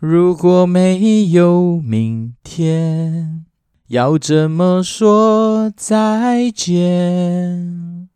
[0.00, 3.44] 如果没有明天，
[3.88, 8.08] 要怎么说再见？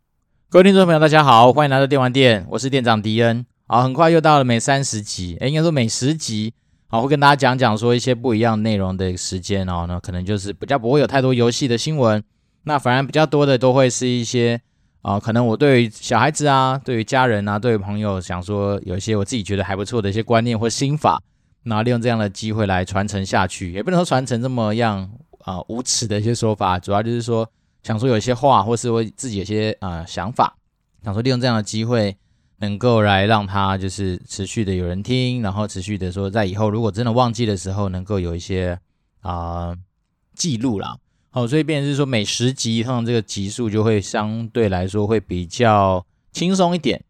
[0.49, 3.45] 各位听众朋友，大家好，欢迎来到电玩店，我是店长迪恩。
[3.67, 6.55] 好，很快又到了每三十集，诶，应该说每十集，
[6.89, 9.85] 好，会跟大家讲讲说一些不一样内容的时间哦。
[9.87, 12.25] 那可能就是比较不会有太多游戏的新闻，
[12.63, 14.59] 那反而比较多的都会是一些。
[15.03, 21.21] 啊、可能我对于小孩子啊，对于家人啊，对于朋友，想说有一些我自己觉得还不错的一些观念或心法，
[21.65, 25.11] 然后利用这样的机会来传承下去，也不能说传承这么样
[25.41, 27.51] 啊、无耻的一些说法，主要就是说
[27.83, 30.57] 想说有一些话，或是我自己有些啊、想法，
[31.03, 32.17] 想说利用这样的机会，
[32.59, 38.79] 能够来让他就是持续的有人听，然后持续的说在以后如果真的忘记的时候，能够有一些
[39.21, 39.77] 啊、
[40.35, 40.97] 记录啦。
[41.31, 47.03] 好，所以变成是说每十集，通常这个集数就会相对来说会比较轻松一点。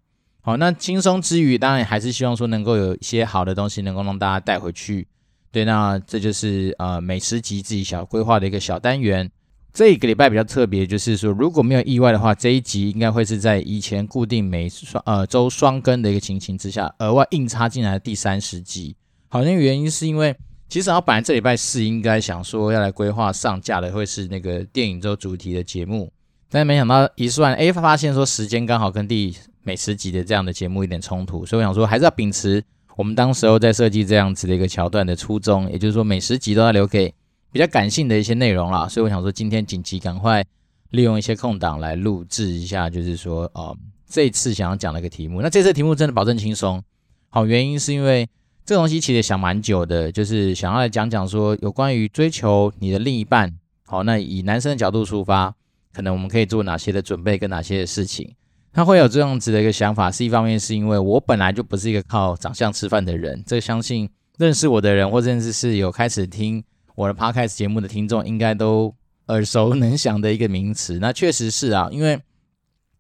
[0.47, 5.09] 好，那轻松之余，当然还是希望说能够有一些好的东西能够让大家带回去。
[5.50, 9.31] 对，那这就是呃每十集自己小规划的一个小单元。
[9.72, 18.95] 这一个礼拜比较特别，就是说如果没有意外的话，这一集应该会是在以前固定每双呃周双更的一个情形之下，额外硬插进来的第三十集。
[19.28, 20.37] 好，那个原因是因为。
[20.67, 26.11] 其实我本来这礼拜四应该想说要来规划上架的会是那个电影周主题的节目，
[26.55, 32.62] 但没想到一算，哎，发现说时间刚好跟第每十集的这样的节目有点冲突，所以我想说还是要秉持
[32.94, 37.12] 我们当时候在设计这样子的一个桥段的初衷，也就是说每十集都要留给
[37.50, 38.86] 比较感性的一些内容啦。
[38.88, 40.44] 所以我想说今天紧急赶快
[40.91, 43.77] 利用一些空档来录制一下，就是说哦，
[44.08, 45.42] 这次想要讲的一个题目。
[45.42, 46.80] 那这次题目真的保证轻松，
[47.30, 48.28] 好，原因是因为。
[48.64, 53.55] 这个东西其实想蛮久的，就是想要来讲讲说有关于追求你的另一半。
[53.84, 55.54] 好，那以男生的角度出发，
[55.94, 58.34] 可能我们可以做哪些的准备跟哪些的事情？
[58.72, 66.62] 他会有这样子的一个想法，是一方面是因为我本来就不是一个靠长相吃饭的人，这相信认识我的人或者是是有开始听
[66.97, 68.93] 我的 podcast 节目的听众，应该都
[69.28, 70.99] 耳熟能详的一个名词。
[70.99, 72.21] 那确实是啊，因为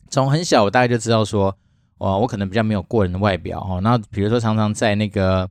[0.08, 1.56] 从很小我大概就知道说，
[1.98, 3.80] 哦，我可能比较没有过人的外表哦。
[3.82, 5.48] 那比如说常常在那个。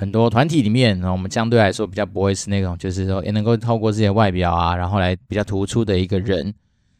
[0.00, 6.54] 很多团体里面，然后我们相对来说比较不会是那种，就是说也能够透过自己的外表啊，然后来比较突出的一个人。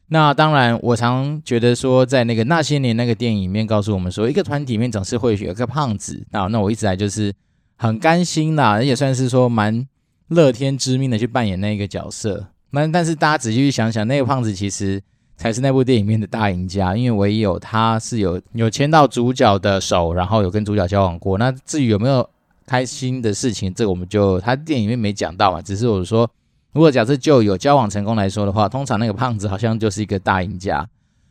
[0.09, 6.27] 那当然，我常觉得说，在那个那些年那个电影里面，告诉我们说，一个团体里面总是会有一个胖子。
[6.31, 7.33] 那那我一直来就是
[7.77, 9.87] 很甘心啦，而且算是说蛮
[10.29, 12.47] 乐天知命的去扮演那个角色。
[12.71, 15.01] 那但是大家仔细去想想，那个胖子其实
[15.37, 21.37] 才是那部电影里面的大赢家，因为唯有他是有有牵到主角的手，然后有跟主角交往过。
[21.39, 22.29] 那至于有没有？
[22.69, 26.31] 开心的事情，这个我们就他电影里面没讲到嘛，只是我说，
[26.73, 30.89] 如果假设就有交往成功来说的话，通常那个胖子好像就是一个大赢家。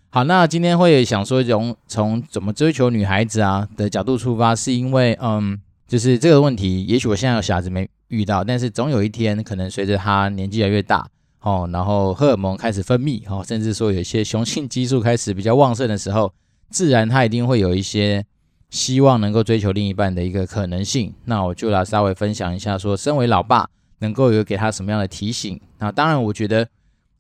[0.10, 11.08] 好，那今天会想说，从从怎么追求女孩子啊的角度出发，是因为嗯，就是这个问题，也许我现在有小孩子没遇到，但是总有一天，可能随着他年纪越来越大，
[11.42, 16.34] 哦，然后荷尔蒙开始分泌，哦，甚至说有一些雄性激素开始比较旺盛的时候，
[16.70, 18.26] 自然他一定会有一些。
[18.70, 23.66] 希望能够追求另一半的一个可能性，那我就来稍微分享一下，说身为老爸
[24.00, 25.60] 能够有给他什么样的提醒。
[25.80, 26.68] 那当然，我觉得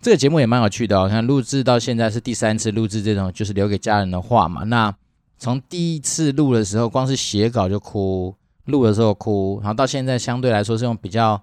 [0.01, 1.07] 这个节目也蛮有趣的哦。
[1.09, 4.63] 看录制到现在是第三次录制这种，就是留给家人的话嘛。
[4.63, 4.93] 那
[5.37, 8.35] 从第一次录的时候，光是写稿就哭，
[8.65, 11.41] 录的时候哭，然后到现在相对来说是用比较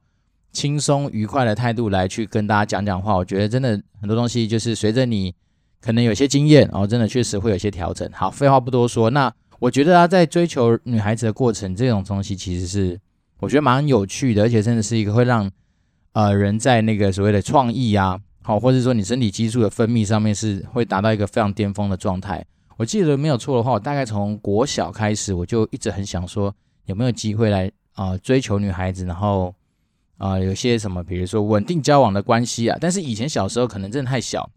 [0.53, 3.17] 轻松愉快的态度来去跟大家讲讲话。
[3.17, 5.35] 我觉得真的很多东西就是随着你
[5.81, 8.09] 可能有些经验，然后真的确实会有些调整。
[8.13, 9.33] 好，废话不多说，那。
[9.61, 13.01] 我觉得他在追求女孩子的过程，这种东西其实是
[13.45, 15.51] 我觉得蛮有趣的，而且真的是一个会让
[16.13, 22.45] 呃人在那个所谓的创意啊，好，或者说你身体激素的分泌上面是会达到一个非常巅峰的状态。
[22.77, 26.55] 我记得没有错的话，我大概从国小开始，我就一直很想说
[26.87, 29.55] 有没有机会来啊、追求女孩子，然后
[30.17, 32.77] 啊、有些什么，比如说稳定交往的关系啊。
[32.81, 34.51] 但是以前小时候可能真的太小，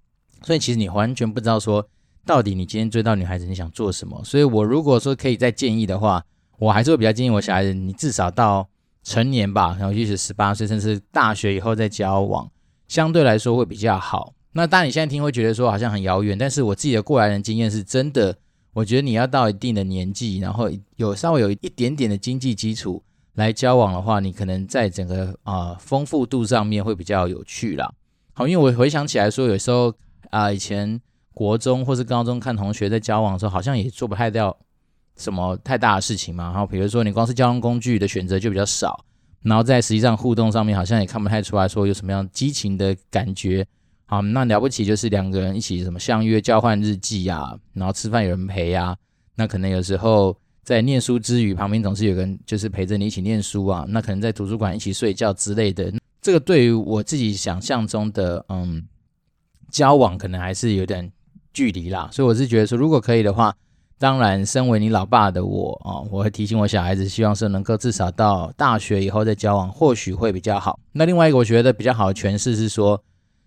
[0.44, 1.88] 所以其实你完全不知道说。
[2.26, 4.22] 到底你今天追到女孩子，你想做什么？
[4.22, 6.22] 所以我如果说可以再建议的话，
[6.60, 8.68] 我还是会比较建议我小孩子，你至少到
[9.08, 12.52] 成年吧，然后即使十八岁，甚至大学以后再交往，
[12.90, 14.34] 相对来说会比较好。
[14.52, 18.38] 那当然你现在听会觉得说好像很遥远，但是我自己的过来人经验是真的，
[18.74, 23.02] 我觉得你要到一定的年纪，然后有稍微有一点点的经济基础
[23.36, 27.94] 来交往的话，你可能在整个啊、呃、丰富度上面会比较有趣啦。
[28.34, 29.94] 好，因为我回想起来说，有时候
[30.30, 31.00] 啊、以前。
[31.38, 34.58] 国中或是高中看同学在交往的时候，好像也做不太掉
[35.18, 36.46] 什么太大的事情嘛。
[36.46, 39.04] 然后比如说你光是交通工具的选择就比较少，
[39.42, 43.66] 然后在实际上互动上面好像也看不太出来说有什么样激情的感觉。
[44.06, 48.96] 好，那了不起就是两个人一起什么相约交换日记啊，然后吃饭有人陪啊。
[49.36, 50.34] 那可能有时候
[50.64, 53.86] 在念书之余，旁边总是有人就是陪着你一起念书啊。
[53.90, 58.82] 那可能在图书馆一起睡觉之类的，这个对于我自己想象中的嗯
[59.70, 61.12] 交往，可能还是有点
[61.54, 62.10] 距离啦。
[62.12, 63.54] 所以我是觉得说，如果可以的话，
[64.00, 70.80] 当然，身为你老爸的我啊，我会提醒我小孩子，希望是能够至少到大学以后再交往，或许会比较好。
[70.92, 73.02] 那另外一个我觉得比较好的诠释是说，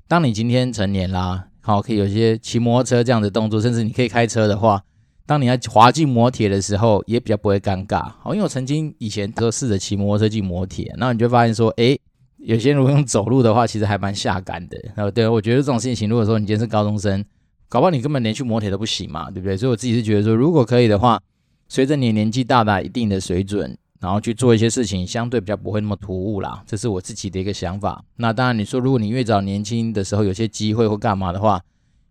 [0.08, 4.82] 当你今天成年啦，好，可以有些骑摩托车这样的动作，甚至你可以开车的话。
[5.26, 8.02] 当你要滑进摩铁的时候，也比较不会尴尬。
[8.18, 11.96] 好，因为我曾经以前都试着骑摩托车进摩铁，然后你就发现说，诶，
[12.38, 14.76] 有些人如果用走路的话，其实还蛮下感的。
[14.96, 17.24] 然后，对，我觉得这种事情，如果说你今天是高中生，
[17.70, 19.56] 搞不好你根本连去磨铁都不行嘛，对不对？
[19.56, 21.22] 所以我自己是觉得说，如果可以的话，
[21.68, 26.62] 随着你年纪到达一定的水准，然后去做一些事情，相对比较不会那么突兀啦。
[26.66, 28.04] 这是我自己的一个想法。
[28.16, 31.62] 那当然，你说如果你越早年轻的时候有些机会或干嘛的话，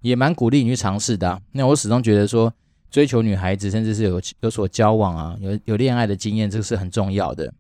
[0.01, 1.41] 也蛮鼓励你去尝试的。
[1.51, 2.51] 那我始终觉得说。
[2.91, 7.53] 追求女孩子，甚至是有有所交往啊，有有恋爱的经验，这个是很重要的。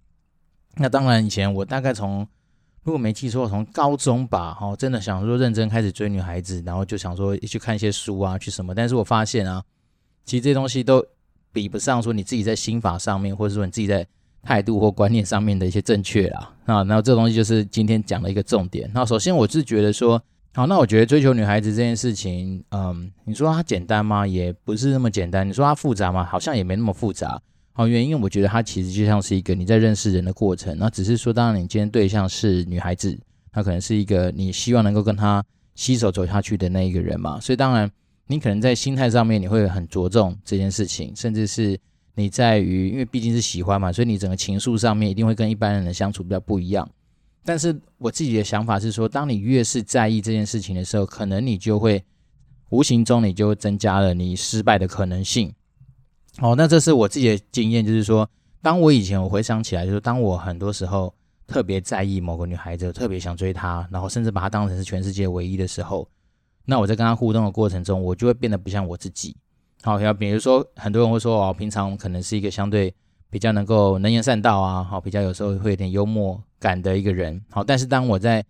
[0.77, 2.27] 那当然，以前我大概从
[2.83, 8.73] 如果没记错，从高中吧，哈，真的想说认真开始追女孩子，然后就想说去看一些书啊，去什么。
[8.73, 9.63] 但是我发现啊，
[10.25, 11.05] 其实这些东西都
[11.51, 14.05] 比不上说你自己在心法上面，或者说你自己在
[14.43, 16.53] 态度或观念上面的一些正确啦。
[16.65, 18.89] 啊，那这东西就是今天讲的一个重点。
[18.93, 20.21] 那首先我是觉得说。
[20.55, 24.25] 好，那我觉得追求女孩子这件事情，嗯，你说它简单吗？
[24.25, 25.47] 也不是那么简单。
[25.47, 26.25] 你说它复杂吗？
[26.25, 27.39] 好像也没那么复杂。
[27.79, 30.77] 哦，原因我觉得它其实就像是一个你在认识人的过程。
[30.77, 33.17] 那只是说，当然你今天对象是女孩子，
[33.53, 35.41] 她可能是一个你希望能够跟她
[35.75, 37.39] 携手走下去的那一个人嘛。
[37.39, 37.89] 所以当然，
[38.27, 41.79] 你可能在心态上面你会很着重这件事情，甚至是
[42.15, 46.85] 你在于，因为毕竟是喜欢嘛，所以你整个情愫上面一定会跟一般人的相处比较不一样。
[47.45, 52.03] 但是我自己的想法是说，当你越是在意这件事情的时候，可能你就会
[52.71, 55.53] 无形中你就增加了你失败的可能性。
[56.41, 58.29] 哦，那这是我自己的经验，就是说，
[58.61, 61.13] 当我以前我回想起来，就是当我很多时候
[61.45, 66.07] 特别在意某个女孩子，特别想追她，然后甚至把她当成是全世界唯一的时候，
[66.65, 69.35] 那我在跟她互动的过程中，我就会变得不像我自己。
[69.81, 72.93] 好，要比如说，很多人会说，哦，平常可能是一个相对。
[73.31, 78.43] 比较能够能言善道啊，好，比较有时候会有点幽默感的一个人，好，但是当我在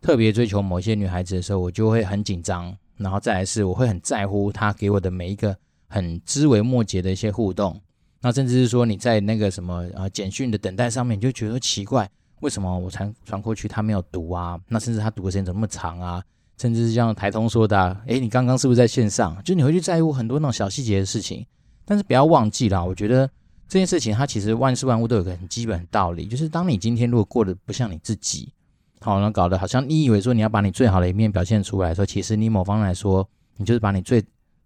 [0.00, 5.56] 特别追求某些女孩子的时候，我就会很紧张，然后再来是我会很在乎她给我的每一个
[5.94, 7.80] 很枝微末节的一些互动，
[8.20, 12.10] 那甚至是说你在那个什么啊简讯的等待上面，你就觉得奇怪，
[12.40, 14.58] 为什么我传传过去他没有读啊？
[14.66, 16.20] 那甚至他读的时间怎么那么长啊？
[16.58, 19.40] 甚至是像台通说的，啊，诶，你刚刚是不是在线上？
[19.44, 21.46] 就你会去在乎很多那种小细节的事情，
[21.84, 23.30] 但是不要忘记了，我觉得。
[23.66, 28.52] 这件事情，它其实万事万物都有个很基本的道理，就是当你今天如果过得不像你自己，
[29.00, 33.26] 好，那搞得好像你以为说你要把你最好的一面表现出来的时候，其实你某方来说，
[33.56, 34.22] 你就是把你最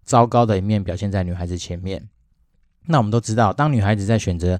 [0.09, 2.09] 糟糕的一面表现在女孩子前面。
[2.87, 4.59] 那我们都知道，当女孩子在选择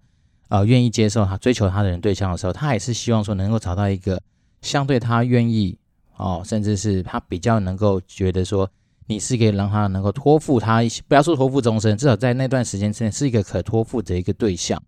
[0.50, 4.22] 呃愿意接受她追求她的人对象的时候，她也是希望说能够找到一个
[4.62, 5.76] 相对她愿意
[6.18, 8.70] 哦，甚至是她比较能够觉得说。
[9.12, 14.80] 你是可以让他能够托付他一些，不要说托付终身，至少在那段时间之内是一个可托付的一个对象。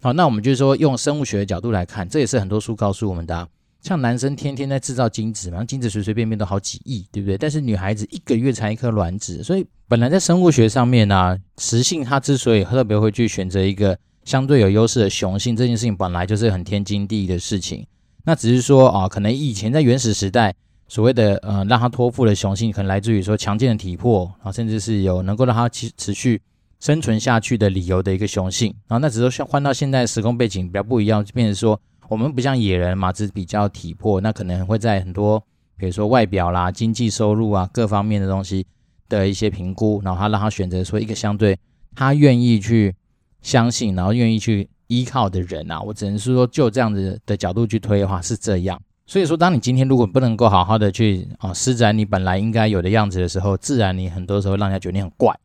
[0.00, 3.48] 好，那我们就是说用生物学的角度来看，这也是很多书告诉我们的。
[3.82, 7.36] 像男生天天在制造精子嘛，精子随随便便都好几亿，对不对？
[7.36, 17.86] 但是女孩子一个月才一颗卵子，所以本来在生物学上面呢，雌性它之所以特别会去选择一个相对有优势的雄性，这件事情本来就是很天经地义的事情。
[18.24, 20.54] 那只是说啊，可能以前在原始时代。
[20.88, 26.38] 所谓的呃，让他托付的雄性，可能来自于说强健的体魄啊，甚至是有能够让他持持续
[26.80, 28.98] 生存下去的理由的一个雄性啊。
[28.98, 35.42] 那只是说换到现在时空背景比较不一样，就变成说我们不像野人嘛，只是比较体魄，那可能会在很多
[35.76, 38.66] 比如说外表啦、经济收入啊各方面的东西
[39.08, 41.58] 的一些评估，然后他让他选择说一个相对
[41.94, 42.94] 他愿意去
[43.40, 45.80] 相信，然后愿意去依靠的人啊。
[45.80, 48.80] 我只能是说就这样子的角度去推的话是这样。
[49.04, 55.36] 所以说，当你今天如果不能够好好的去啊施展你本来应该有的样子的时候，自然你很多时候让人家觉得你很怪。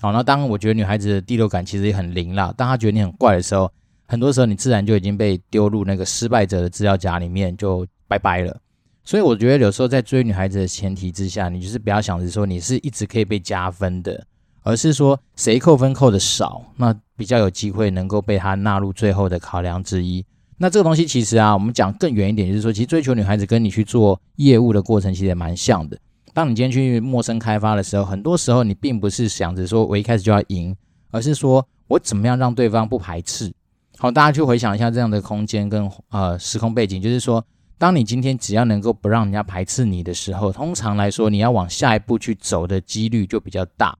[0.00, 3.72] 好，那当我觉得女孩子的第六感其实也很灵啦，当她觉得你很怪的时候，
[4.06, 8.56] 很多时候你自然就已经被丢入那个失败者的资料夹里面，就拜拜了。
[9.04, 14.26] 所以我觉得有时候在追女孩子的前提之下，你就是不要想着说你是一直可以被加分的，
[14.62, 20.24] 而是说谁扣分扣的少，那比较有机会能够被她纳入最后的考量之一。
[20.58, 25.98] 那这个东西其实啊，我们讲更远一点，就是说，其实追求女孩子跟你去做业务的过程其实也蛮像的。
[26.32, 30.74] 当你今天去陌生开发的时候，很多时候你并不是想着说我一开始就要赢，
[31.10, 33.52] 而是说我怎么样让对方不排斥。
[33.98, 37.44] 好，大家去回想一下这样的空间跟呃时空背景，就是说，
[37.78, 43.96] 当你今天只要能够不让人家排斥你的时候，通常来说你要往下一步去走的几率就比较大。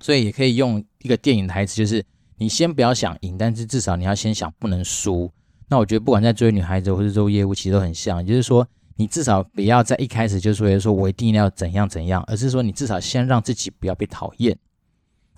[0.00, 2.04] 所以也可以用一个电影台词，就是。
[2.38, 5.30] 你先不要想赢，但是至少你要先想不能输。
[5.68, 8.66] 那我觉得不管在追女孩子或者做业务，其实都很像，就是说
[8.96, 14.58] 你至少不要在一开始就说说我一定要怎样怎样，而是说你至少先让自己不要被讨厌。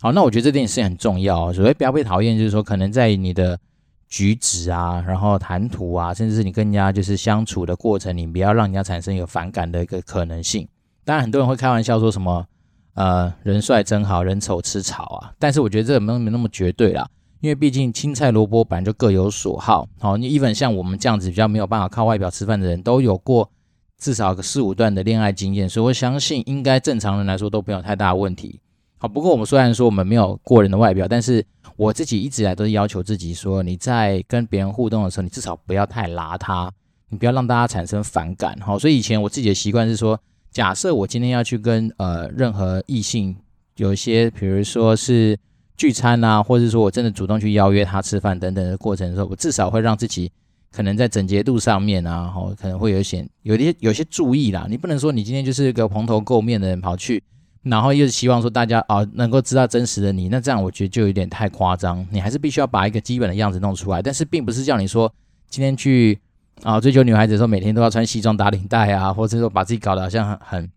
[0.00, 1.52] 好，那我觉得这点是很重要。
[1.52, 3.58] 所谓不要被讨厌，就是说可能在你的
[4.08, 10.68] 举止啊，然后谈吐啊，甚至是你跟人家就是相处的过程，你不要让人家产生有反感的一个可能性。
[11.04, 12.46] 当然，很多人会开玩笑说什么。
[12.94, 15.32] 呃，人帅真好人丑吃草啊！
[15.36, 17.04] 但是我觉得这个没有没那么绝对啦，
[17.40, 19.88] 因为毕竟青菜萝卜本来就各有所好。
[19.98, 23.50] 好，你 even 像我们这样子比较没有办法靠外表吃饭的人，都有过
[23.98, 28.60] 至少个四五段的恋爱经验，所以我相信应该正常人来说都没有太大的问题。
[29.04, 31.44] 好，不过我们虽然说我们没有过人的外表，但是
[31.76, 36.70] 我自己一直以来都是要求自己说，你在跟别人互动的时候，你至少不要太邋遢，
[37.10, 38.58] 你不要让大家产生反感。
[38.62, 40.18] 好，所以以前我自己的习惯是说。
[40.50, 43.36] 假设我今天要去跟呃任何异性
[43.74, 45.36] 有一些，比如说是
[45.76, 50.30] 聚餐啊，或者说我真的主动去邀约他吃饭等等的过程的时候，我至少会让自己
[50.70, 54.66] 可能在整洁度上面啊，吼可能会有一些有些有些注意啦。
[54.70, 57.20] 你不能说你今天就是一个蓬头垢面的人跑去，
[57.64, 62.06] 然后又希望说大家啊能够知道真实的你，那这样我觉得就有点太夸张。
[62.10, 65.12] 你还是必须要把一个基本的样子弄出来，但是并不是叫你说
[65.48, 66.18] 今天去。
[66.62, 70.70] 啊，追求女孩子的时候，每天都要穿西装打领带啊，或者说把自己搞得好像很很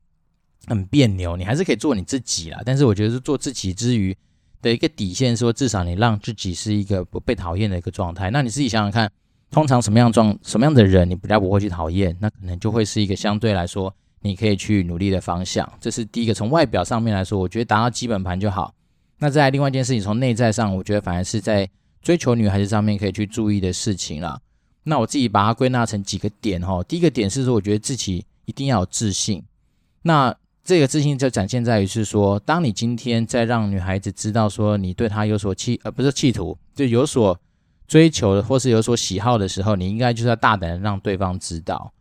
[0.66, 2.60] 很别扭，你还是可以做你自己啦。
[2.66, 4.14] 但是我觉得是做自己之余
[4.60, 8.32] 的一个底线，说至少你让自己是一个不被讨厌的一个状态。
[8.32, 9.10] 那你自己想想看，
[9.52, 15.72] 通常什么样状什么样的人你比较不会去讨厌，那可能就会是一个相对来说你可以去努力的方向。
[15.80, 18.74] 这是第一个，从外表上面来说，我觉得达到基本盘就好。
[19.20, 21.70] 那再来另外一件事情，从内在上，我觉得反而是在
[22.02, 24.40] 追求女孩子上面可以去注意的事情了。
[24.84, 29.44] 那我自己把它归纳成几个点哈，第一个点是说，我觉得自己一定要有自信。
[30.04, 30.34] 那
[30.64, 37.38] 这个自信就展现在于是说，当你今天在让女孩子知道说你对她有所企呃不是企图，就有所
[37.88, 41.92] 追求或是有所喜好的时候，你应该就是要大胆的让对方知道。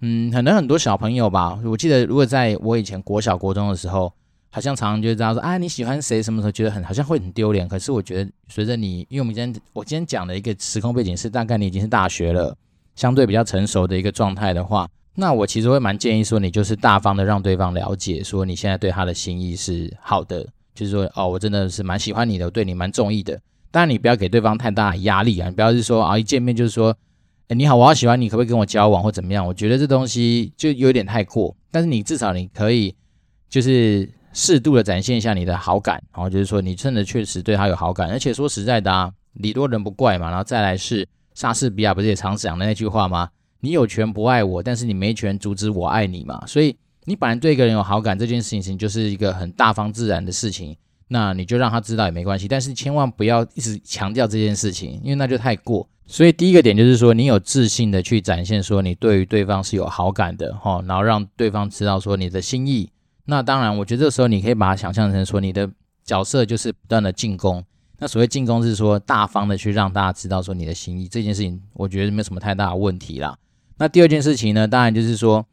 [0.00, 4.12] 嗯，可能很多小朋友吧，我记得如果在我以前国小国中的时候。
[4.52, 6.20] 好像常常就知道说啊，你喜欢谁？
[6.20, 7.68] 什么时候觉得很好像会很丢脸？
[7.68, 12.52] 可是我觉得随着你，因为我们今天我今天讲的一个时空背景是大概你已经是大学了，
[12.96, 23.40] 相对比较成熟的一个状态的话，那我其实会蛮建议说，你就是大方的让对方了解说你现在对他的心意是好的，就是说哦，我真的是蛮喜欢你的，我对你蛮中意的。
[23.70, 26.92] 当然你不要给对方太大的压力啊，你不要是说啊一见面就是说，
[27.50, 29.44] 哎你好，我好喜欢你，可不可以跟我交往或怎么样？
[29.44, 32.94] 我觉得这东西就有点太过，但是你至少你可以
[33.48, 34.08] 就是。
[34.32, 40.28] 适度的展现一下你的好感，然后就是说你真的确实对他有好感，而且说实在的啊，礼多人不怪嘛。
[40.28, 41.04] 然后再来是
[41.34, 43.28] 莎士比亚不是也常讲的那句话吗？
[43.58, 46.46] 你有权不爱我，但是你没权阻止我爱你嘛。
[46.46, 46.76] 所以
[47.06, 50.76] 你本来对一个人有好感这件事情，就是一个很大方自然的事情，
[51.12, 55.88] 那你就让他知道也没关系，但是千万不要一直强调这件事情，因为那就太过。
[56.06, 62.88] 所以第一个点就是说，你有自信的去展现说你对于对方是有好感的哈，然后让对方知道说你的心意。
[63.24, 65.68] 那当然，我觉得这时候你可以把它想象成说，你的
[66.04, 67.64] 角色就是不断的进攻。
[67.98, 73.36] 那所谓进攻是说，大方的去让大家知道说你的心意，这件事情我觉得没有什么太大的问题啦。
[73.78, 75.44] 那第二件事情呢，当然就是说，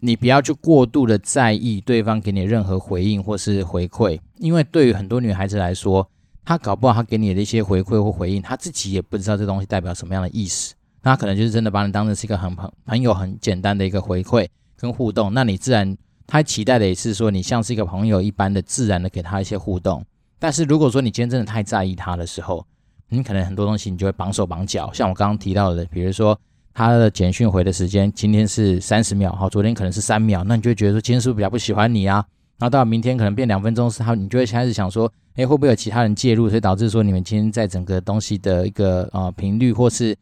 [0.00, 6.10] 你不要去过度的在意对方给你任何回应或是回馈，因为对于很多女孩子来说，
[6.44, 10.74] 她搞不好她给你的一些回馈或回应，她自己也不知道这东西代表什么样的意思。
[11.02, 15.96] 那可能就是真的把你当成是一个很朋朋友很简单的一个回馈跟互动，那你自然。
[16.24, 20.02] 他期待的也是说，你像是一个朋友一般的自然的给他一些互动。
[20.38, 22.64] 但是如果说你今天真的太在意他的时候，
[23.08, 24.90] 你可能很多东西你就会绑手绑脚。
[24.94, 26.38] 像我刚刚提到的，比如说
[26.72, 32.24] 他的简讯回的时间，今天是三十秒，好，昨天可能是三秒，那你就会觉得说今天是不是比较不喜欢你啊？
[32.62, 40.16] 然后到明天可能变两分钟是他，你就会开始想说，诶，会不会有其他人介入，所以导致说你们今天在整个东西的一个呃频率或是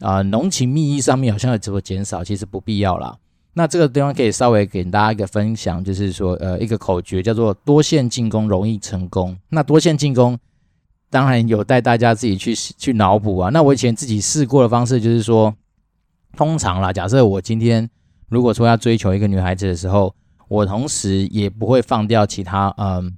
[0.00, 3.14] 啊浓情蜜意上面好像有这么减少，其实不必要啦。
[3.52, 9.36] 那这个地方可以稍微给大家一个分享，就是说，呃，一个口诀叫做“多线进攻容易成功”。
[9.50, 10.38] 那多线进攻
[11.10, 13.50] 当然有待大家自己去去脑补啊。
[13.50, 15.54] 那我以前自己试过的方式就是说，
[16.38, 17.90] 通常啦，假设我今天
[18.30, 20.14] 如果说要追求一个女孩子的时候，
[20.52, 23.16] 我同时也不会放掉其他嗯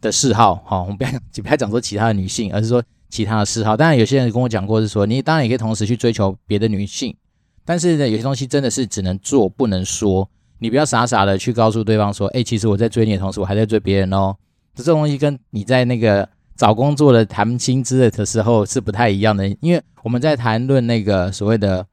[0.00, 0.60] 的嗜好。
[0.66, 1.10] 好，我们不要
[1.42, 3.76] 不要讲说其他的女性，而是说其他的嗜好。
[3.76, 7.16] 当然，有些人跟我讲过是说，你当然也可以同时去追求别的女性。
[7.64, 10.28] 但是呢，有些东西真的是只能做不能说。
[10.58, 14.34] 你不要傻傻的去告诉对方说：“哎，其实我在追你的同时，我还在追别人哦。”
[14.74, 19.46] 这种东西跟你在那个找工作的谈薪资的时候是不太一样的。
[19.60, 21.86] 因为我们在谈论那个所谓的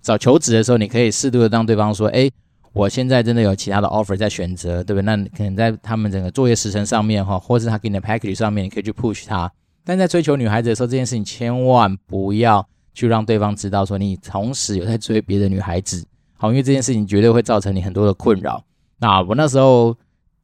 [0.00, 2.30] 找求职的时候，你可以适度的让对方说：“哎，
[2.72, 5.02] 我现在真的有其他的 offer 在选择，对不对？
[5.02, 9.52] 那可能在他们整个作业时程上面哈，或是他给你的 package 上面，你可以去 push 他。
[9.84, 18.64] 但在追求女孩子的时候，这件事情千万不要去让对方知道说你同时有在追别的女孩子，好，因为这件事情绝对会造成你很多的困扰。
[18.98, 19.96] 那我那时候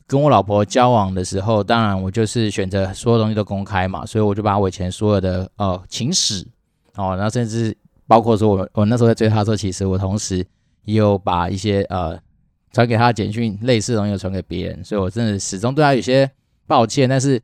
[0.06, 6.46] 跟我老婆交往的时候，当然我就是选择所有东西都公开嘛，所以我就把我以前所有的呃情史
[6.96, 10.44] 哦，然后甚至包括说我我那时候在追她的时候，其实我同时
[10.88, 12.18] 也有把一些呃
[12.72, 16.30] 传给他的简讯类似的东西传给别人，所以我真的始终对他有些
[16.66, 17.40] 抱歉，但是。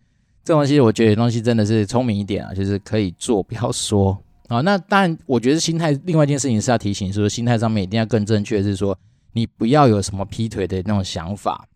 [0.46, 4.12] 这东西我觉得东西真的是聪明一点啊，就是可以做不要说
[4.48, 4.60] 啊。
[4.60, 8.94] 那当然，我觉得心态另外一件事情是要提醒，说心态上面一定要更正确，是说
[9.32, 11.66] 你不要有什么劈腿的那种想法，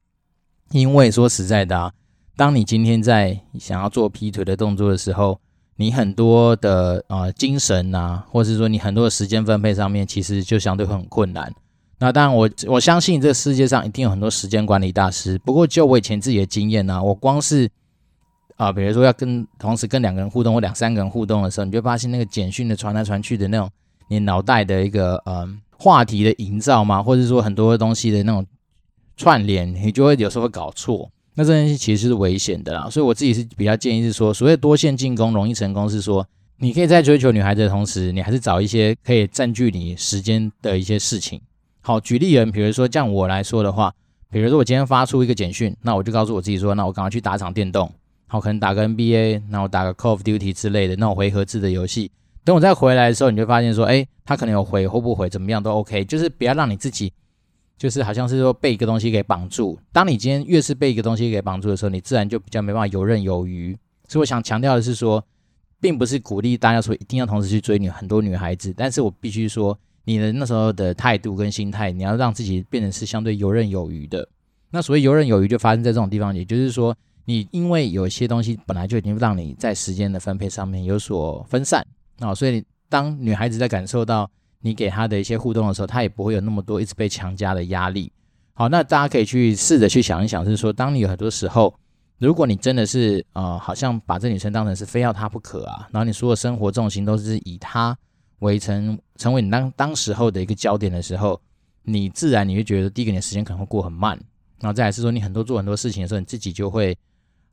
[0.72, 1.90] 因为说实在的啊，
[2.36, 5.40] 当你今天在想要做劈腿的动作的时候，
[5.80, 11.54] 你很多的呃精神啊，或是说你很多的时间分配上面，其实就相对会很困难。
[12.00, 15.38] 那当然我，我相信这个世界上一定有很多时间管理大师。
[15.38, 17.70] 不过就我以前自己的经验呢、我光是
[18.56, 23.70] 啊，比如说要跟同时跟两个人互动或两三个人互动的时候，你就发现那个简讯的传来传去的那种，
[24.08, 28.44] 你脑袋的一个呃话题的营造嘛，或者说很多东西的那种
[29.16, 31.08] 串联，你就会有时候会搞错。
[31.38, 36.26] 那这件事其实是危险的啦，所以我自己是比较建议是说，所谓多线进攻容易成功，是说
[36.56, 41.40] 你可以在追求女孩子的同时，你还是找一些可以占据你时间的一些事情。
[41.80, 43.94] 好，举例人，比如说像我来说的话，
[44.32, 47.88] 比如说我今天发出一个简讯，那我就告诉我自己说，那我赶快去打场电动。
[48.26, 52.10] 好，可能打个 NBA，然后打个 Call of Duty 之类的那种回合制的游戏。
[52.44, 56.04] 等我再回来的时候，你就发现说，哎，他可能有回或不回，怎么样都 OK。
[56.04, 57.12] 就是不要让你自己，
[57.78, 59.78] 就是好像是说被一个东西给绑住。
[59.92, 63.74] 当你今天越是被一个东西给绑住的时候，你自然就比较没办法游刃有余。
[64.08, 65.24] 所以我想强调的是说，
[65.80, 74.28] 并不是鼓励大家说一定要同时去追女很多女孩子，但是我必须说，你的那时候的态度跟心态，你要让自己变成是相对游刃有余的。
[74.70, 76.94] 那所谓游刃有余，就发生在这种地方，也就是说。
[77.30, 81.86] 你因为有些东西本来就已经让你在时间的分配上面有所分散
[82.20, 88.12] 啊，所以当女孩子在感受到你给她的一些互动的时候，她也不会有那么多一直被强加的压力。
[88.54, 91.74] 好，那大家可以去试着去想一想，是说当你有很多时候，
[92.18, 97.96] 如果你真的是呃，好像把这女生当成是非要她不可啊，然后你所有生活重心都是以她
[98.40, 101.40] 为成成为你当当时候的一个焦点的时候，
[101.82, 104.18] 你自然你会觉得第一个你的时间可能会过很慢，
[104.60, 106.96] 然后再来是说你很多做很多事情的时候，你自己就会。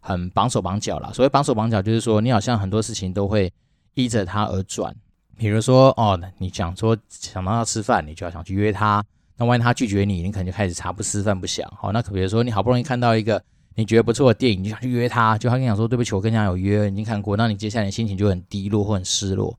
[0.07, 3.51] 很绑手绑脚啦，所谓绑手绑脚，就是说你好像很多事情都会
[3.95, 4.95] 依着他而转。
[5.38, 9.04] 比如说，哦，你想说想让他吃饭，你就要想去约他。
[9.38, 11.69] 那万一他拒绝你，你可能就开始茶不思饭不想。
[11.78, 13.41] 好，那可比如说你好不容易看到一个
[13.76, 17.36] 你觉得不错的电影，你就想去约他，就他跟你讲说对不起，我跟人家有约，已经看过。
[17.36, 19.58] 那你接下来心情就很低落或很失落。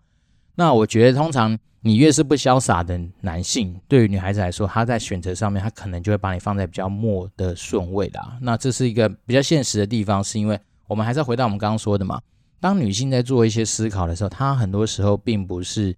[0.55, 1.59] 那我觉得通常。
[1.83, 8.39] 你越是不潇洒的男性，对于女孩子来说，她在选择上面，她可能就会把你放在比较末的顺位啦。
[8.41, 10.59] 那这是一个比较现实的地方，是因为
[10.89, 12.21] 我们还是要回到我们刚刚说的嘛。
[12.61, 15.95] 当女性在做一些思考的时候，她很多时候并不是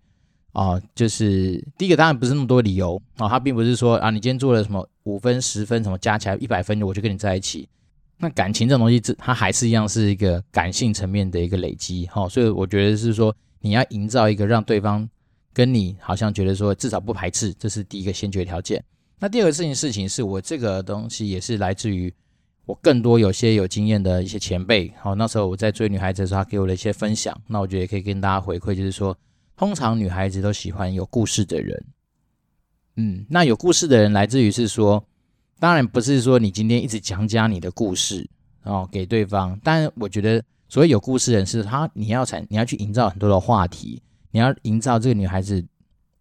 [0.53, 7.69] 啊、就是第一个当然不是那么多理由啊，她并不是说啊，你今天做了什么五分、十分，什么加起来一百分，我就跟你在一起。
[8.19, 12.29] 那感情这种东西，它还是一样是一个感性层面的一个累积哈。
[12.29, 15.09] 所以我觉得是说，你要营造一个让对方。
[15.55, 18.85] 跟你好像觉得说至少不排斥，这是第一个先决条件。
[19.19, 22.15] 那第二个事情事情是我这个东西也是来自于
[22.69, 24.93] 我更多有些有经验的一些前辈。
[25.01, 27.35] 好，那时候我在追女孩子的时候，他给我的一些分享。
[27.47, 29.17] 那我觉得也可以跟大家回馈，就是说，
[29.57, 31.83] 通常女孩子都喜欢有故事的人。
[32.97, 35.03] 嗯，那有故事的人来自于是说，
[35.59, 38.29] 当然不是说你今天一直讲讲你的故事
[38.65, 44.03] 哦给对方，但我觉得所谓有故事的人是他，你要产你要去营造很多的话题。
[44.31, 45.67] 你要营造这个女孩子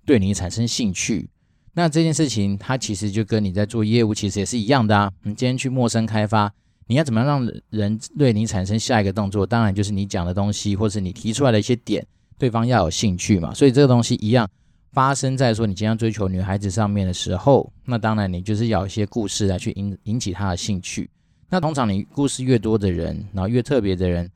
[0.05, 1.29] 对你产生兴趣，
[1.77, 5.11] 那这件事情它其实就跟你在做业务其实也是一样的啊。
[5.21, 6.51] 你今天去陌生开发，
[6.87, 9.45] 你要怎么样让人对你产生下一个动作？
[9.45, 12.03] 当然就是你讲的东西，或是你提出来的一些点，
[12.35, 13.53] 对方要有兴趣嘛。
[13.53, 14.49] 所以这个东西一样
[14.91, 21.07] 发生在说你今天追求女孩子上面的时候，那当然你就是要一些故事来去引引起她的兴趣。
[21.47, 24.27] 那通常你故事越多的人，然后越特别的人。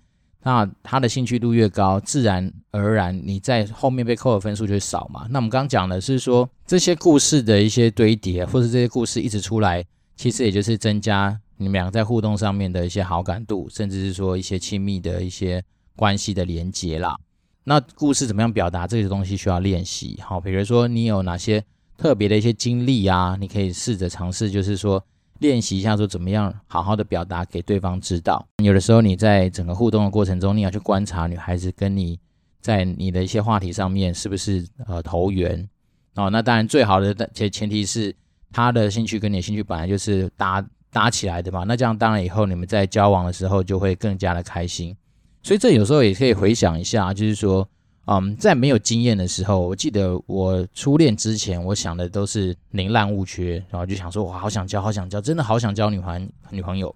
[0.44, 5.28] 那他的兴趣度越高，自然而然你在后面被扣的分数就少嘛。
[5.30, 15.64] 那我们刚刚讲的是说，这些故事的一些堆叠，或是这些故事一直出来，其实也就是增加你们两个在互动上面的一些好感度，甚至是说一些亲密的一些
[15.96, 17.16] 关系的连接啦。
[17.64, 20.20] 那故事怎么样表达这些东西需要练习。
[20.26, 21.64] 好，比如说你有哪些
[21.98, 25.04] 特别的一些经历啊，你可以试着尝试，就是说。
[25.42, 28.48] 练习一下，说怎么样好好的表达给对方知道。
[28.64, 32.20] 有的时候你在整个互动的过程中，你要去观察女孩子跟你
[32.62, 35.68] 在你的一些话题上面是不是呃投缘
[36.16, 36.30] 哦。
[36.30, 38.16] 那当然最好的前前提是
[38.54, 41.64] 她的兴趣跟你的兴趣本来就是搭搭起来的嘛。
[41.68, 44.96] 那这样当然以后你们在交往的时候就会更加的开心。
[45.44, 47.68] 所以这有时候也可以回想一下，就是说，
[48.06, 56.94] 嗯，在没有经验的时候，我记得我初恋之前，我想的都是宁滥勿缺，然后就想说，哇，好想交，好想交，真的好想交女朋女朋友。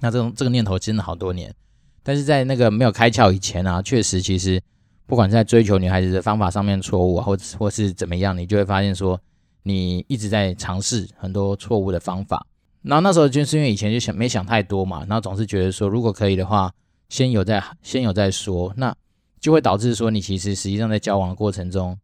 [0.00, 1.54] 那这种这个念头真的好多年，
[2.02, 4.60] 但是在那个没有开窍以前啊，确实，其实
[5.06, 9.18] 不管在追求女孩子的方法上面错误啊，或或是怎么样，你就会发现说，
[9.62, 12.44] 你一直在尝试很多错误的方法。
[12.82, 16.72] 那那时候就是因为以前就想没想太多嘛，然后总是觉得说，如果可以的话。
[17.08, 18.92] 先有再先有再说，那
[19.40, 21.98] 就会导致说你其实实际上在交往的过程中，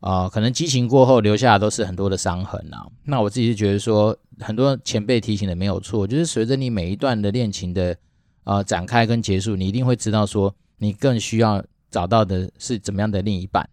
[0.00, 2.86] 啊、可能激情过后留下的都是很多的伤痕啊。
[3.04, 7.96] 那我自己是觉得说，很多前辈提醒的没有错，就是随着你每一段的恋情的
[8.44, 13.68] 呃展开跟结束，你一定会知道说，你更需要找到的是怎么样的另一半。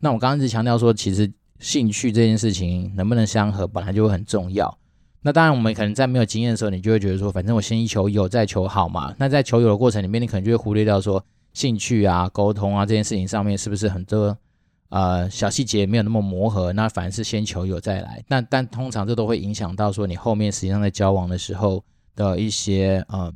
[0.00, 4.78] 那我刚刚一直强调说，其实兴趣这件事情能不能相合，本来就会很重要。
[5.22, 9.12] 那当然，我们可能在没有经验的时候，你就会觉得说，反正我先求有，再求好嘛。
[9.18, 14.36] 那在求有的过程里面，你可能就会忽略掉说，兴趣啊、沟通啊这件事情上面是不是很多
[14.90, 16.72] 呃小细节没有那么磨合？
[16.72, 18.22] 那反而是先求有再来。
[18.28, 21.82] 那但通常这都会影响到说你后面实际上在交往的时候
[22.14, 23.32] 的一些呃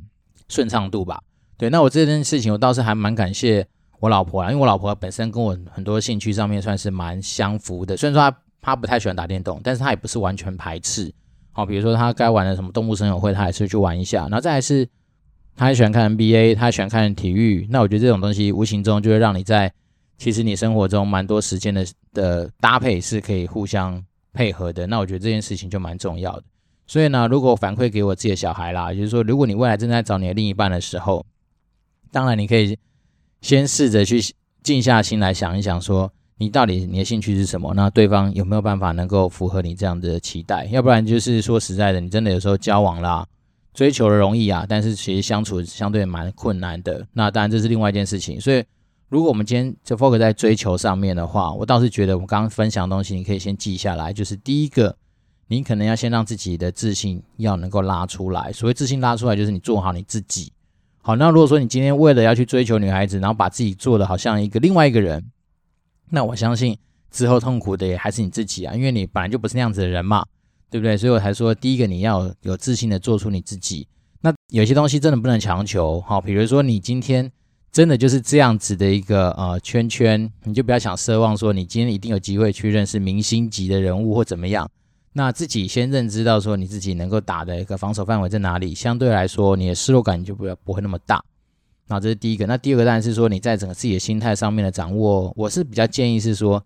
[0.49, 1.21] 顺畅度吧。
[1.57, 3.65] 对，那我这件事情我倒是还蛮感谢
[3.99, 7.95] 我老婆啊，因为我老婆本身跟我很多兴趣上面算是蛮相符的。
[7.95, 11.13] 虽然说她她不太喜欢打电动，但是她也不是完全排斥。
[11.51, 14.23] 好，比如说她该玩的什么动物森友会，她还是去玩一下。
[14.23, 14.87] 然后再来是，
[15.55, 17.67] 他喜欢看 NBA，他喜欢看体育。
[17.69, 19.71] 那我觉得这种东西无形中就会让你在
[20.17, 24.87] 其实你生活中蛮多时间的的搭配是可以互相配合的。
[24.87, 26.43] 那我觉得这件事情就蛮重要的。
[26.87, 31.25] 所以呢，如果反馈给我自己的小孩啦，就是说，如果你未来正在找你的另一半的时候，
[32.11, 32.77] 当然你可以
[33.41, 34.21] 先试着去
[34.61, 36.11] 静下心来想一想说。
[36.37, 37.73] 你到底你的兴趣是什么？
[37.75, 40.65] 那对方有没有办法能够符合你这样的期待？
[40.65, 43.25] 要不然就是说实在的，你真的有时候交往啦，
[43.73, 47.05] 追求的容易啊，但是其实相处相对蛮困难的。
[47.13, 48.39] 那当然这是另外一件事情。
[48.39, 48.63] 所以
[49.09, 54.13] 如果我们今天就 focus 在追求上面的话，我倒是觉得我们刚刚分享的东西你可以先记下来。
[54.13, 54.95] 就是第一个，
[55.47, 58.51] 你可能要先让自己的自信要能够拉出来。
[58.53, 60.51] 所谓自信拉出来，就是你做好你自己。
[61.01, 65.31] 好，那如果说你今天为了要去追求女孩子，然后把自己做的好像一个另外一个人。
[66.09, 66.77] 那我相信
[67.11, 70.25] 之后痛苦的也还是你自己啊，因为你本来就不是那样子的人嘛，
[70.73, 70.97] 对不对？
[70.97, 73.87] 所以我才说，第一个你要有自信的做出你自己。
[74.21, 77.31] 那有些东西真的不能强求，好，比如说你今天
[77.71, 84.67] 真的就是这样子的一个呃圈圈，你就不要想奢望说你今天一定有机会去认识明星级的人物或怎么样。
[85.13, 91.23] 那自己先认知到说你自己能够打的一个防守范围在哪里，相对来说你的失落感就不要不会那么大。
[91.85, 96.63] 那这是第一个，那第二个当然是说你在整个自己的心态上面的掌握，我是比较建议是说，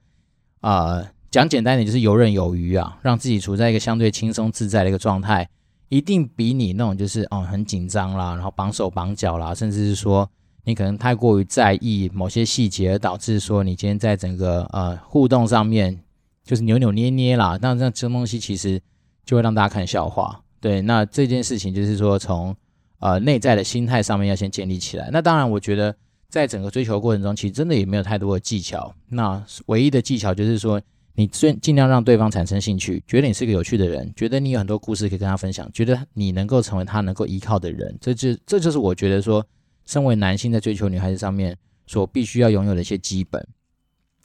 [0.61, 5.47] 呃，讲简单点就是游刃有余啊，让自己处在一个相对轻松自在的一个状态，
[5.89, 10.29] 一定比你那种就是哦很紧张啦，然后绑手绑脚啦，甚至是说
[10.63, 15.99] 你可能太过于在意某些细节，而导致说你今天在整个呃互动上面
[16.43, 18.81] 就是扭扭捏捏啦，那这这东西其实
[19.25, 20.41] 就会让大家看笑话。
[20.59, 22.55] 对，那这件事情就是说从。
[22.99, 25.07] 呃，内在的心态上面要先建立起来。
[25.13, 25.95] 那当然，我觉得
[26.29, 28.91] 在整个追求过程中，其实真的也没有太多的技巧。
[29.09, 30.81] 那唯一的技巧就是说，
[31.17, 37.97] 你尽尽量让对方产生兴趣，觉得你是个有趣的人，觉得你有很多故事可以跟他分享，觉得你能够成为他能够依靠的人。
[37.99, 39.43] 这就这就是我觉得说，
[39.87, 43.43] 身为男性在追求女孩子上面所必须要拥有的一些基本。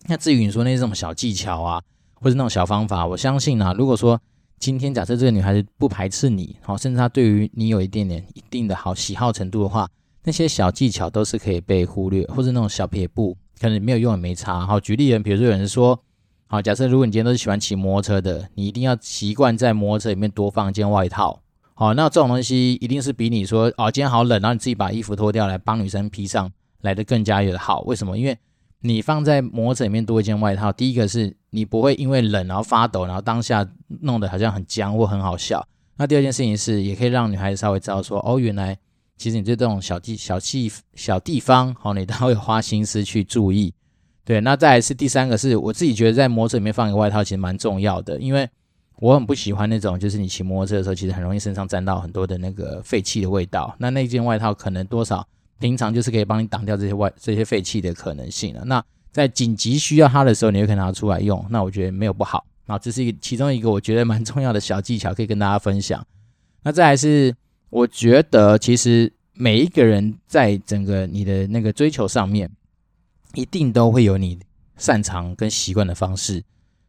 [0.06, 1.82] 那至于你说那些种小技巧啊，
[2.14, 4.20] 或者那种小方法，我相信啊，如果说。
[4.58, 9.88] 今天假设这个女孩子不排斥你，好，甚至她对于你有一点点一定的好喜好程度的话，
[10.22, 14.64] 那些小技巧都是可以被忽略，或者那种小撇步可能没有用也没差。
[14.64, 16.00] 好，举例人，比如说有人说，
[16.52, 21.40] 好，假设如果你今天都是喜欢骑摩托车的，你一定要习惯在摩托车里面多放一件外套。
[21.72, 27.80] 好，那这种东西一定是比你说，哦，今天好冷，然后你自己把衣服脱掉来帮女生披上来的更加的好。
[27.86, 28.18] 为什么？
[28.18, 28.36] 因为
[28.80, 33.66] 你放在摩托车里面多一件外套，第一个是你不会因为冷然后发抖，然后当下
[34.02, 35.66] 弄得好像很僵或很好笑。
[35.96, 38.76] 那第二件事情是，也可以让女孩子稍微知道说，哦，原来
[39.16, 43.72] 其实你对这种小地小细小地方，好，你都会花心思去注意。
[44.24, 48.48] 对，那再来是第三个是，我自己觉得在摩托车里面放一个外套其实蛮重要的，因为
[48.96, 53.74] 我很不喜欢那种就是你骑摩托车的时候，其实很容易身上沾到很多的那个废气的味道。
[53.78, 55.26] 那那件外套可能多少。
[55.58, 58.64] 平常就是可以帮你挡掉这些外这些废气的可能性了。
[58.64, 61.46] 那在紧急需要它的时候，你会可以拿出来用。
[61.50, 62.44] 那我觉得没有不好。
[62.66, 66.04] 那这是一个其中一个我觉得蛮重要的小技巧，可以跟大家分享。
[66.64, 67.32] 那再来是，
[67.70, 72.50] 我觉得其实每一个人在整个你的那个追求上面，
[73.34, 74.38] 一定都会有你
[74.76, 76.42] 擅长跟习惯的方式。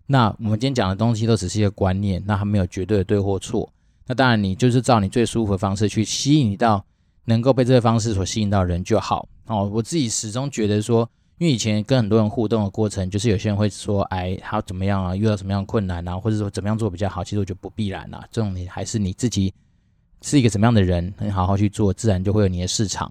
[0.06, 3.71] 那我们今天讲的东西都只是一个观念，那还没有绝对的对或错。
[4.06, 6.86] 那当然，你就是照你最舒服的方式去吸引到。
[7.25, 9.25] 能够被这个方式所吸引到人就好。
[9.45, 18.27] 哦，我自己始终觉得说，因为以前跟很多人互动的过程，就是有些人会说，哎，他怎么样啊，遇到什么样的困难啊，或者说怎么样做比较好，其实我觉得不必然啊。
[18.29, 19.53] 这种你还是你自己
[20.21, 23.10] 是一个怎么样的人，你好好去做，自然就会有你的市场。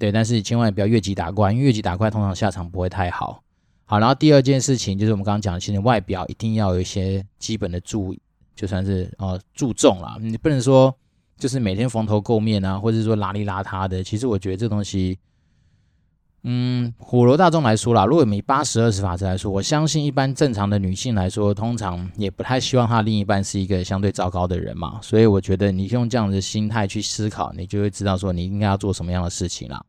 [0.00, 3.42] 对，但是千万不要越级打怪，因为越级打怪通常下场不会太好。
[3.84, 8.16] 好，然后第二件事情就是我们刚刚讲的，其实外表一定要有一些基本的注，
[8.56, 10.96] 就算是呃注重啦，你不能说
[11.36, 14.02] 就是每天蓬头垢面啊，或者说邋里邋遢的。
[14.02, 15.18] 其实我觉得这东西。
[16.42, 24.98] 嗯，普罗大众来说啦，如果以八十二十法则来说，我相信一般正常的女性来说，通常也不太希望她另一半是一个相对糟糕的人嘛。
[25.02, 29.84] 所以我觉得你用这样的心态去思考，你就会知道说你应该要做什么样的事情啦。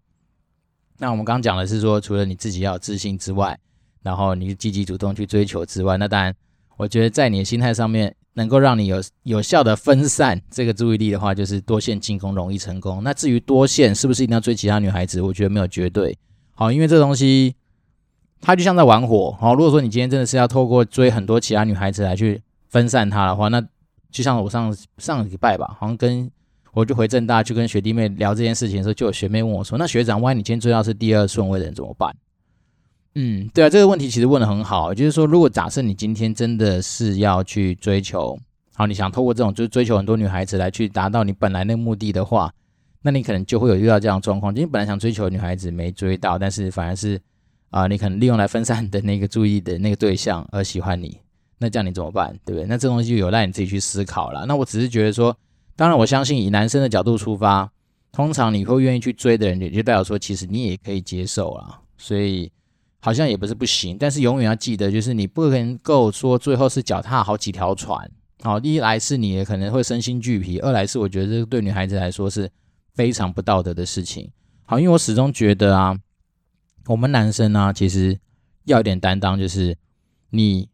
[1.02, 3.58] 那我们刚刚讲的是说，除了你自己要有自信之外，
[4.04, 6.32] 然后你积极主动去追求之外，那当然，
[6.78, 13.02] 我觉得在你的心态上面能够让你有有效的分散这个注意力的话，就是多线进攻容易成功。
[13.04, 16.16] 那至于多线是不是一定要追其他女孩子，我觉得没有绝对。
[16.54, 17.56] 好，因为这东西，
[18.40, 19.36] 它就像在玩火。
[19.40, 23.60] 好，如果说你今天真的是要透过追很多其他女孩子来去分散它的话，那
[24.12, 26.30] 就像我上上礼拜吧，好像跟
[26.74, 32.16] 我就回正大去跟学弟妹聊这件事情的时候，就有学妹问我说：“那学长，万一你今天追到是第二顺位的人怎么办？”
[33.16, 34.94] 嗯，对啊，这个问题其实问得很好。
[34.94, 38.40] 就是说，如果假设你今天真的是要去追求，
[38.74, 42.54] 好，你想透过这种就是追求很多女孩子来去达到你本来那个目的的话。
[43.04, 47.20] 那你可能就会有遇到这样的状况，因为本来想追求女孩子没追到，但是反而是
[47.72, 51.18] 啊、你可能利用来分散的那个注意的那个对象而喜欢你，
[51.58, 52.30] 那这样你怎么办？
[52.46, 52.68] 对不对？
[52.68, 54.46] 那这东西就有赖你自己去思考了。
[54.46, 55.36] 那我只是觉得说，
[55.82, 57.72] 当然我相信以男生的角度出发，
[58.12, 62.52] 通常你会愿意去追的人，也就代表说其实你也可以接受了，所以
[63.00, 68.08] 好像也不是不行，但是永远要记得，就是你不能够说最后是脚踏好几条船。
[68.44, 72.48] 好，一来是你也可能会身心俱疲，二来是我觉得这对女孩子来说是。
[72.94, 74.30] 非常不道德的事情。
[74.66, 75.98] 好，因为我始终觉得啊，
[76.88, 78.20] 我们男生呢、其实
[78.66, 79.78] 要有点担当，就是
[80.32, 80.68] 你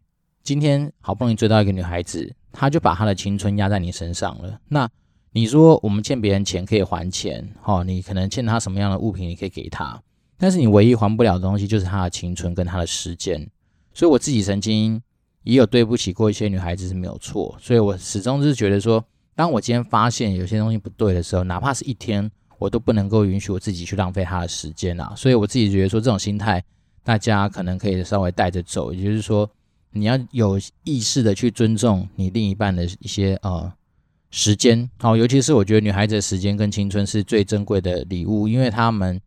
[0.44, 4.60] 今天好不容易追到一个女孩子，他就把他的青春压在你身上了。
[4.70, 4.90] 那
[5.32, 10.02] 你说我们欠别人钱可以还钱，哦，你可能欠他什么样的物品，你可以给他，
[10.38, 13.50] 但是你唯一还不了的东西就是他的青春跟他的时间。
[13.94, 15.02] 所以我自己曾经
[15.44, 19.04] 也有对不起过一些女孩子是没有错，所以我始终是觉得说。
[19.36, 25.14] 当我今天发现有些东西不对的时候，哪怕是一天，我都不能够允许我自己去浪费他的时间啊！
[25.16, 26.64] 所以我自己觉得说，这种心态
[27.04, 29.48] 大家可能可以稍微带着走，也就是说，
[29.92, 33.72] 你要有意识的去尊重你另一半的一些呃
[34.32, 34.90] 时间。
[35.00, 39.20] 好，尤其是我觉得女孩子的时间跟青春是最珍贵的礼物，因为他们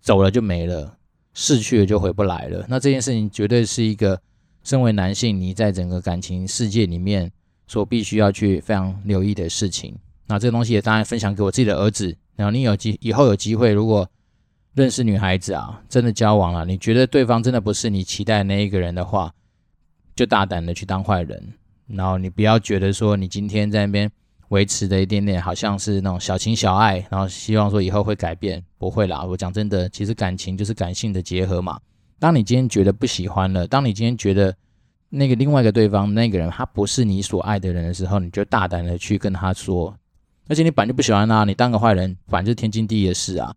[0.00, 0.96] 走了就没了，
[1.34, 2.64] 逝去了就回不来了。
[2.68, 4.20] 那这件事情绝对是一个
[4.62, 7.32] 身为男性，你在整个感情世界里面。
[7.68, 9.92] 所必须要去非常留意的事情，
[10.28, 12.16] 那这个东西也当然分享给我自己的儿子。
[12.36, 14.08] 然后你有机以后有机会，如果
[14.74, 19.34] 认识女孩子啊，真的交往了，你觉得对方真的不是你期待的那一个人的话，
[20.16, 21.52] 就大胆的去当坏人。
[21.86, 24.10] 然后你不要觉得说你今天在那边
[24.48, 29.22] 维持的一点点，好像是那种小情小爱，然后希望说以后会改变，不会啦。
[29.22, 31.78] 我讲真的，其实感情就是感性的结合嘛。
[32.18, 34.52] 当你今天觉得不喜欢了，当你今天觉得。
[35.08, 39.96] 那个另外一个对方那个人，他不是你所爱的人的时候，你就大胆的去跟他说。
[40.48, 43.54] 而且你本来就不喜欢他，你当个坏人，反正就是天经地义的事啊。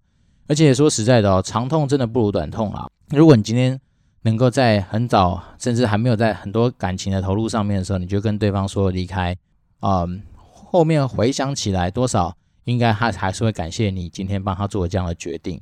[0.48, 2.88] 而且说实在的哦，长痛真的不如短痛啊。
[3.10, 3.78] 如果你今天
[4.24, 9.36] 能够在很早，甚至还没有在很多感情的投入上面的时候，你就跟对方说离开，
[9.82, 15.60] 嗯，后面回想起来，多少应该他还是会感谢你今天帮他做这样的决定。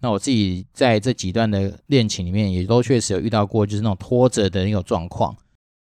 [0.00, 5.36] 那我自己在这几段的恋情里面，也都确实有遇到过，就是那种拖着的那种状况。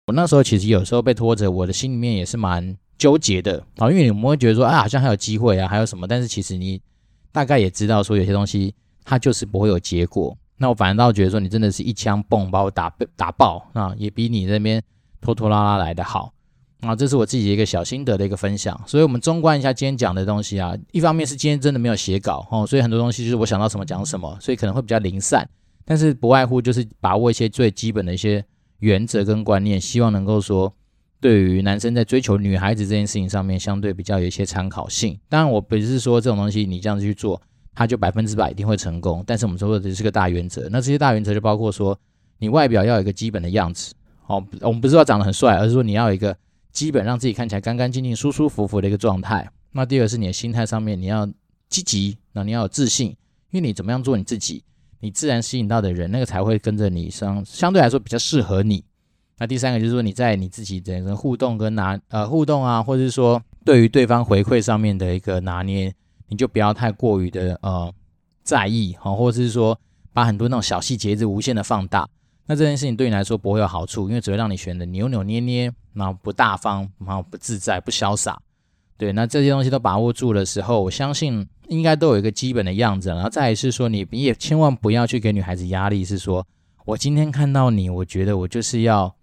[0.08, 6.08] 我那时候其实有时候被拖着，我的心里面也是蛮纠结的啊，因为我们会觉得说，啊，好像还有机会啊，还有什么？
[6.08, 6.82] 但是其实你
[7.32, 10.36] 大概也知道，说有些东西它就是不会有结果。
[10.58, 14.82] 那我反而倒觉得说，你真的是一枪嘣把我打打爆啊，也比你那边
[15.22, 16.34] 拖拖拉拉来的好。
[16.82, 25.50] 啊，这是我自己的一个小心得的一个分享，所以我们纵观一下今天讲的东西啊，一方面是今天真的没有写稿哦，所以很多东西就是我想到什么讲什么，所以可能会比较零散，
[25.84, 28.46] 但是不外乎就是把握一些最基本的一些
[28.78, 30.72] 原则跟观念，希望能够说
[31.20, 35.20] 对于男生在追求女孩子这件事情上面相对比较有一些参考性。
[35.28, 37.42] 当然，我不是说这种东西你这样子去做，
[37.78, 40.68] 它就百分之百一定会成功，但是我们说的只是个大原则。
[40.72, 41.96] 那这些大原则就包括说，
[42.40, 43.94] 你外表要有一个基本的样子
[44.26, 46.36] 哦，我们不是说长得很帅，而是说你要有一个。
[46.70, 49.50] 基本让自己看起来干干净净、舒舒服服的一个状态。
[49.72, 51.28] 那第二个是你的心态上面，你要
[51.70, 53.08] 积极，那你要有自信，
[53.50, 54.64] 因为你怎么样做你自己，
[55.00, 58.84] 你自然吸引到的人，那个才会跟着你相相对来说比较适合你。
[59.40, 65.92] 那第三个就是说你在你自己整个互动跟拿呃互动啊，或者是说对于对方回馈上面的一个拿捏，
[66.28, 67.94] 你就不要太过于的呃
[68.44, 69.80] 在意哈，或者是说
[70.14, 72.08] 把很多那种小细节一直无限的放大，
[72.46, 78.40] 那这件事情对你来说不会有好处，因为只会让你显得扭扭捏捏，然后不大方，然后不自在、不潇洒。
[78.98, 83.10] 对，那这些东西都把握住的时候，我相信应该都有一个基本的样子。
[83.10, 86.46] 然后再来是说，你你也千万不要去给女孩子压力，是说
[86.86, 89.14] 我今天看到你，我觉得我就是要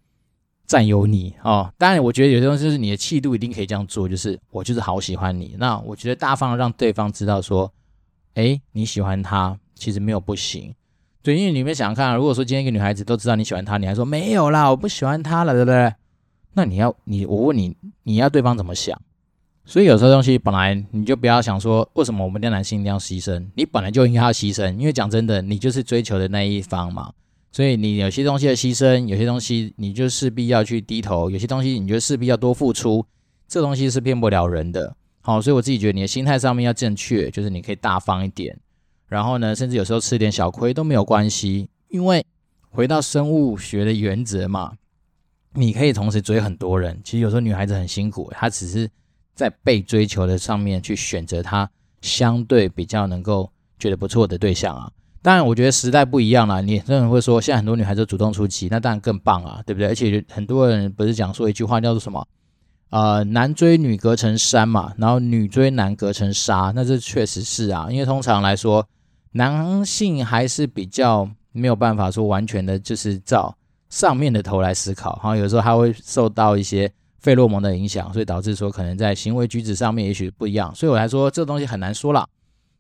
[0.66, 1.72] 占有你哦。
[1.79, 5.57] 当然，我觉得有些东西是你的气度一定可以这样做，就是我就是好喜欢你。
[5.59, 7.72] 那我觉得大方的让对方知道说，
[8.35, 10.74] 诶，你喜欢他，其实没有不行。
[11.22, 15.94] 对，因为你们想想看，如果说今天一个女孩子都知道你喜欢她，你还说没有啦，我不喜欢她了，对不对？
[16.53, 19.00] 那你要你我问你，你要对方怎么想？
[19.64, 23.46] 所以有时候东西本来你就不要想说，为什么我们的男性一定要牺牲？
[23.55, 27.11] 你本来就应该要牺牲，因为讲真的，你就是追求的那一方嘛。
[27.54, 33.06] 所以你有些东西的牺牲，有些东西你就势必要去低头，有些东西你就势必要多付出。
[33.46, 34.96] 这东西是骗不了人的。
[35.20, 38.58] 好，所以我自己觉得你的心态上面要正确，就是你可以大方一点，
[39.06, 42.26] 然后呢，甚至有时候吃点小亏都没有关系，因为
[42.70, 44.72] 回到生物学的原则嘛，
[45.52, 47.00] 你可以同时追很多人。
[47.04, 48.90] 其实有时候女孩子很辛苦，她只是。
[49.36, 51.68] 在被追求的上面去选择她
[52.00, 54.88] 相对比较能够觉得不错的对象啊，
[55.24, 59.88] 当然我觉得时代不一样了，你有人会说现在很多女孩子主动出击，那当然更棒啊，对不对？
[59.88, 62.28] 而且很多人不是讲说一句话叫做什么？
[62.90, 68.87] 呃，男追女隔层山嘛，然后女追男隔层纱，那这确实是啊，因为通常来说，
[69.32, 73.56] 男性还是比较没有办法说完全的就是照
[73.88, 76.92] 上面的头来思考，哈，有时候还会受到一些。
[77.20, 82.28] 费洛蒙的影响，所以导致说可能在行为举止上面也许不一样，所以我来说这东西很难说了。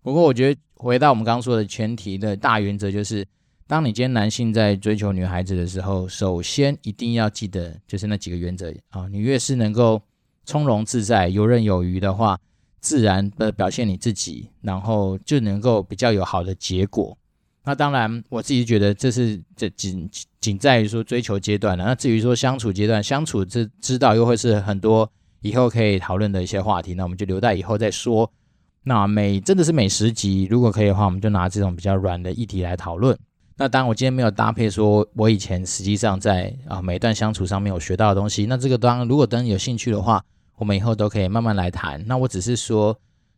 [0.04, 3.26] 不过我觉得回到我们刚刚说的前提的大原则，就是
[3.66, 10.02] 当你今天男性在追求女孩子的时候，首先一定要记得就是那几个原则啊，你越是能够
[10.44, 12.38] 从容自在、游刃有余的话，
[12.80, 17.16] 自然的表现你自己，然后就能够比较有好的结果。
[17.64, 20.06] 那当然，我自己觉得这是这仅
[20.38, 21.84] 仅在于说追求阶段了。
[21.86, 26.92] 那至于说相处阶段，相处之之道又会是很多以后可以讨论的一些话题。
[26.92, 28.30] 那我们就留待以后再说。
[28.84, 33.18] 那每真的是每十集，如果可以的话，我们就拿这种比较软的议题来讨论。
[33.56, 38.46] 那当然，我今天没有搭配说我以前实际上在啊每一段相处上面有学到的东西。
[38.46, 40.22] 那这个当然，如果等你有兴趣的话，
[40.56, 42.00] 我们以后都可以慢慢来谈。
[42.06, 42.96] 那我只是说。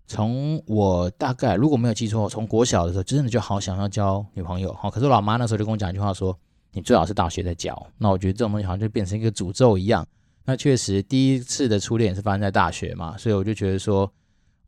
[0.09, 4.89] 从我大概如果没有记错，从国小的时候真的就好想要交女朋友哈。
[4.89, 6.39] 可是我老妈那时候就跟我讲一句话说
[6.71, 10.07] ：“你最好是大学再交。”那我觉得这种东西好像就变成一个诅咒一样。
[10.45, 14.09] 那确实第一次的初恋是发生在大学嘛，所以我就觉得说，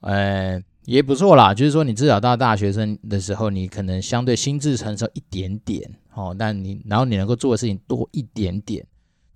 [0.00, 1.52] 呃，也不错啦。
[1.54, 8.86] 就是说你至少到大学生的时候，你可能相对心智成熟一点点哦，但你然后你能够做的事情多一点点。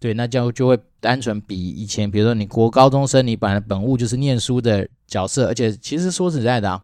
[0.01, 6.83] 对，那就就会单纯比以前，比如说你国高中生，你本来本务就是念书的角色，而且其实说实在的啊，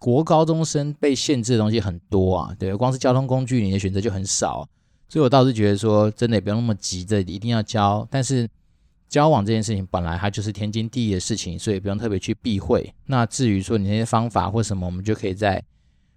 [0.00, 4.68] 国高中生被限制的东西很多啊，对，光是交通工具你的选择就很少，
[5.08, 8.48] 所以我倒是觉得说，真的也不用那么急着一定要交，但是
[9.08, 12.92] 交往这件事情本来它就是天经地义的事情，所以不用特别去避讳。
[13.06, 15.62] 那至于说你那些方法或什么，我们就可以在。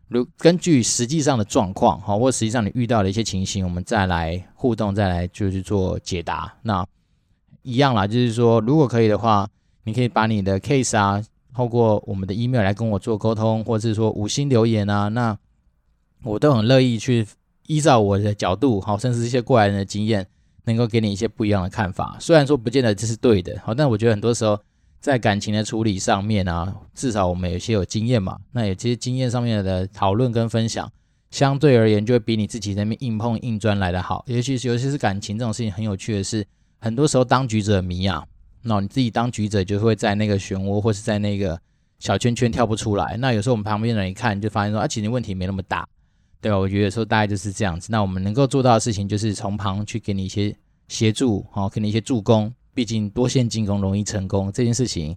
[0.10, 6.54] 如根据实际上的状况，哈，或实际上你遇到的一些情形，我们再来互动，再来就是做解答。
[6.64, 6.86] 那
[7.62, 9.48] 一样啦，就是说，如果可以的话，
[9.86, 11.24] 你可以把你的 case 啊，
[11.56, 15.38] 透过我们的 email 来跟我做沟通，或者是说五星留言啊，那
[16.24, 17.26] 我都很乐意去
[17.68, 20.28] 依照我的角度，好，甚至一些过来人的经验，
[20.66, 22.18] 能够给你一些不一样的看法。
[22.20, 24.60] 虽然说不见得这是对的，好，但我觉得很多时候。
[25.02, 30.88] 在感情的处理上面啊，至少我们有些有经验嘛，那有些经验上面的讨论跟分享，
[31.32, 34.24] 相对而言就会比你自己在那边硬碰硬钻来的好。
[34.28, 36.46] 尤其是尤其是感情这种事情，很有趣的是，
[36.78, 38.24] 很多时候当局者迷啊，
[38.62, 41.60] 那你自己当局者就会在那个漩涡或是在那个
[41.98, 43.18] 小圈圈跳不出来。
[43.18, 45.90] 那有时候我们旁边的人一看就发现说，啊，其实问题没那么大，
[46.42, 46.52] 对？
[46.52, 47.90] 我觉得说大概就是这样子。
[47.92, 50.56] 那我们能够做到的事情就是从旁去给你一些
[50.88, 52.54] 协助，好，给你一些助攻。
[52.74, 55.16] 毕竟多线进攻容易成功这件事情，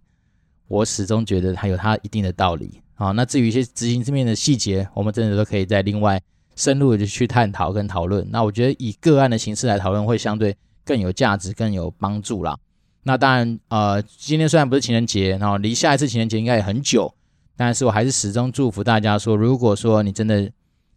[0.66, 3.12] 我始终觉得它有它一定的道理啊。
[3.12, 6.20] 那至于一些执行这面的细节，我们真的都可以再另外
[6.56, 8.28] 深入的去探讨跟讨论。
[8.30, 12.58] 那我觉得以个案的形式来讨论会相对更有价值、更有帮助啦。
[13.04, 17.14] 那当然，呃，今天虽然不是情人节，然后离下一次情人节应该也很久，
[17.56, 20.50] 但是我还是始终祝福大家说，如果说你真的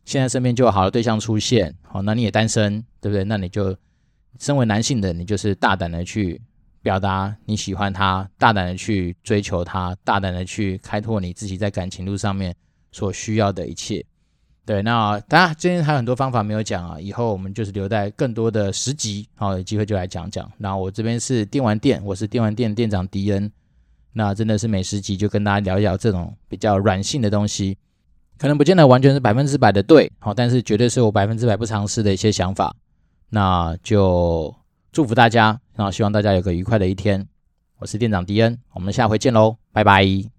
[0.08, 3.24] 现在身边就有好的对象出现，好，那你也单身，对不对？
[3.26, 3.78] 那你就。
[4.39, 6.39] 身为男性的你，就是大胆的去
[6.84, 12.55] 表达你喜欢他，大胆的去追求他，大胆的去开拓你自己在感情路上面
[12.91, 14.05] 所需要的一切。
[14.64, 20.47] 对，那当然今天还有很多方法没有讲啊，以后我们就是留在更多的十集，好，有机会就来讲讲。
[20.60, 23.51] 那我这边是电玩店，我是电玩店店长迪恩。
[24.14, 27.76] 那真的是每十集就跟大家聊一聊这种比较软性的东西，
[28.38, 32.76] 可能不见得完全是百分之百的对，好，但是绝对是我百分之百不尝试的一些想法。
[33.30, 34.56] 那就
[34.92, 37.28] 祝福大家，然后希望大家有个愉快的一天。
[37.80, 40.37] 我是店长迪恩，我们下回见喽，拜拜。